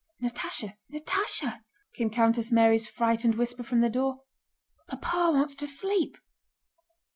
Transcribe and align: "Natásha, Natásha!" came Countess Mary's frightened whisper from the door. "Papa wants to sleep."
"Natásha, 0.19 0.77
Natásha!" 0.91 1.59
came 1.93 2.09
Countess 2.09 2.51
Mary's 2.51 2.87
frightened 2.87 3.35
whisper 3.35 3.61
from 3.61 3.81
the 3.81 3.87
door. 3.91 4.21
"Papa 4.87 5.29
wants 5.31 5.53
to 5.53 5.67
sleep." 5.67 6.17